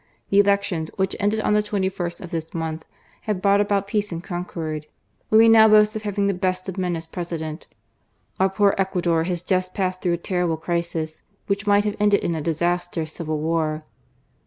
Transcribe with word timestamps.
The 0.31 0.39
elections, 0.39 0.89
which 0.95 1.15
ended 1.19 1.41
on 1.41 1.53
the 1.53 1.61
2ist 1.61 2.21
of 2.21 2.31
this 2.31 2.55
month, 2.55 2.85
have 3.27 3.39
brought 3.39 3.61
about 3.61 3.85
peace 3.87 4.11
and 4.11 4.23
concord. 4.23 4.87
We 5.29 5.37
may 5.37 5.47
now 5.47 5.67
boast 5.67 5.95
of 5.95 6.01
having 6.01 6.25
the 6.25 6.33
best 6.33 6.67
of 6.67 6.79
men 6.79 6.95
as 6.95 7.05
President. 7.05 7.67
Our 8.39 8.49
poor 8.49 8.73
Ecuador 8.79 9.25
has 9.25 9.43
just 9.43 9.75
passed 9.75 10.01
through 10.01 10.13
a 10.13 10.17
terrible 10.17 10.57
crisis, 10.57 11.21
which 11.45 11.67
might 11.67 11.85
have 11.85 11.97
ended 11.99 12.23
in 12.23 12.33
a 12.33 12.41
disastrous 12.41 13.13
civil 13.13 13.37
war." 13.37 13.83